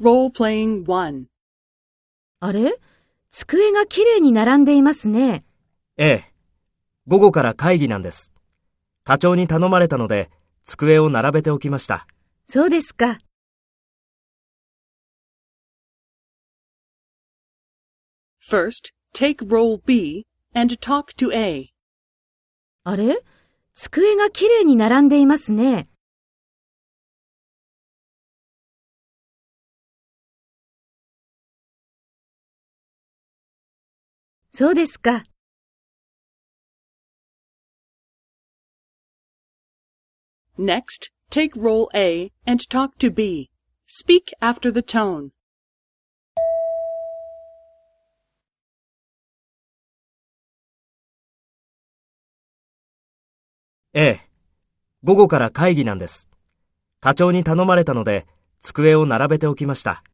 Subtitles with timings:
[0.00, 1.26] Role-playing 1.
[2.40, 2.80] あれ？
[3.30, 5.44] 机がきれいに並んでいますね。
[5.96, 6.34] ええ。
[7.06, 8.34] 午後から会議なんです。
[9.04, 10.30] 課長に頼まれたので、
[10.64, 12.08] 机を並べておきました。
[12.48, 13.20] そうですか。
[18.42, 21.72] First, take role B and talk to A.
[22.82, 23.22] あれ？
[23.74, 25.88] 机がきれいに並んでいますね。
[34.56, 35.24] そうですか。
[40.56, 43.50] Next, take role A and talk to B.
[43.88, 45.30] Speak after the tone.
[53.92, 54.20] ええ。
[55.02, 56.30] 午後から会議なんです。
[57.00, 58.28] 課長に頼まれたので、
[58.60, 60.04] 机を並べておきました。